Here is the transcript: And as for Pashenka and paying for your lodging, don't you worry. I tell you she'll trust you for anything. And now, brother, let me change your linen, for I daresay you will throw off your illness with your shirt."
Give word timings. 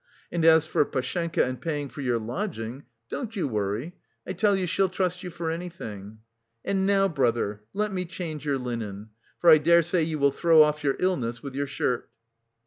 And 0.31 0.43
as 0.43 0.65
for 0.65 0.83
Pashenka 0.83 1.45
and 1.45 1.61
paying 1.61 1.87
for 1.87 2.01
your 2.01 2.17
lodging, 2.17 2.85
don't 3.07 3.35
you 3.35 3.47
worry. 3.47 3.93
I 4.25 4.33
tell 4.33 4.55
you 4.55 4.65
she'll 4.65 4.89
trust 4.89 5.21
you 5.21 5.29
for 5.29 5.51
anything. 5.51 6.17
And 6.65 6.87
now, 6.87 7.07
brother, 7.07 7.61
let 7.73 7.93
me 7.93 8.05
change 8.05 8.43
your 8.43 8.57
linen, 8.57 9.09
for 9.39 9.51
I 9.51 9.59
daresay 9.59 10.01
you 10.01 10.17
will 10.17 10.31
throw 10.31 10.63
off 10.63 10.83
your 10.83 10.95
illness 10.97 11.43
with 11.43 11.53
your 11.53 11.67
shirt." 11.67 12.09